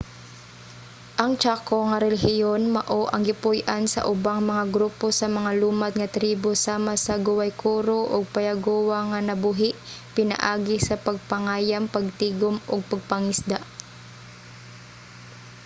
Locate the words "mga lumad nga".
5.37-6.11